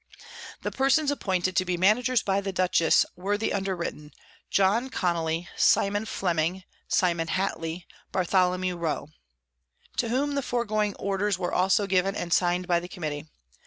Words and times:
_The 0.63 0.71
Persons 0.71 1.11
appointed 1.11 1.55
to 1.55 1.63
be 1.63 1.77
Managers 1.77 2.23
by 2.23 2.41
the 2.41 2.51
Dutchess, 2.51 3.05
were 3.15 3.37
the 3.37 3.53
underwritten, 3.53 4.11
John 4.49 4.89
Connely, 4.89 5.47
Simon 5.55 6.05
Fleming, 6.07 6.63
Simon 6.87 7.27
Hatley, 7.27 7.85
Barth. 8.11 8.33
Rowe. 8.33 9.09
_To 9.99 10.09
whom 10.09 10.33
the 10.33 10.41
foregoing 10.41 10.95
Orders 10.95 11.37
were 11.37 11.53
also 11.53 11.85
given, 11.85 12.15
and 12.15 12.33
sign'd 12.33 12.67
by 12.67 12.79
the 12.79 12.87
Committee. 12.89 13.27